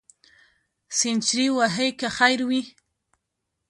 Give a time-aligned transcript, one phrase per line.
[0.97, 2.61] سینچري وهې که خیر وي.